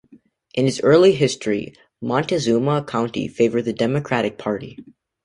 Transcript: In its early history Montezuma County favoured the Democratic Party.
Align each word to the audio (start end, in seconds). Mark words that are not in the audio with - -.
In 0.55 0.65
its 0.65 0.81
early 0.81 1.11
history 1.11 1.75
Montezuma 2.01 2.83
County 2.83 3.27
favoured 3.27 3.65
the 3.65 3.73
Democratic 3.73 4.39
Party. 4.39 4.79